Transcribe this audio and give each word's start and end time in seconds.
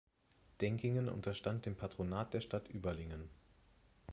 Denkingen 0.61 1.09
unterstand 1.09 1.67
dem 1.67 1.75
Patronat 1.75 2.33
der 2.33 2.41
Stadt 2.41 2.67
Überlingen. 2.69 3.29